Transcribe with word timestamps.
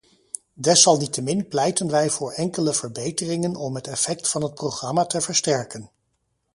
Desalniettemin 0.53 1.47
pleiten 1.47 1.89
wij 1.91 2.09
voor 2.09 2.31
enkele 2.31 2.73
verbeteringen 2.73 3.55
om 3.55 3.75
het 3.75 3.87
effect 3.87 4.27
van 4.29 4.43
het 4.43 4.53
programma 4.53 5.05
te 5.05 5.21
versterken. 5.21 5.91